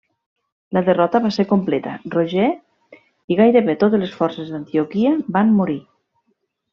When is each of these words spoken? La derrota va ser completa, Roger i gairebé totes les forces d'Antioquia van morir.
La 0.77 0.81
derrota 0.87 1.19
va 1.25 1.29
ser 1.35 1.43
completa, 1.51 1.91
Roger 2.15 2.47
i 3.35 3.39
gairebé 3.43 3.75
totes 3.87 4.03
les 4.07 4.15
forces 4.23 4.49
d'Antioquia 4.55 5.13
van 5.37 5.53
morir. 5.63 5.77